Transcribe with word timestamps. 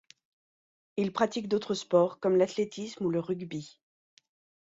Il 0.97 1.13
pratique 1.13 1.47
d'autres 1.47 1.75
sports 1.75 2.19
comme 2.19 2.35
l'athlétisme 2.35 3.05
ou 3.05 3.11
le 3.11 3.19
rugby. 3.19 3.79